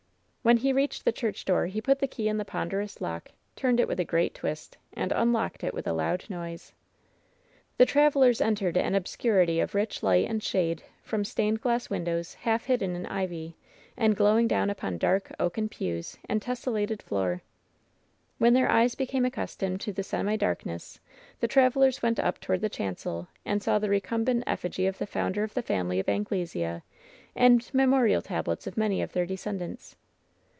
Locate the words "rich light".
9.75-10.27